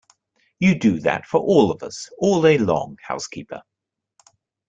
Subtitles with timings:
[0.57, 3.61] You do that for all of us, all day long, housekeeper!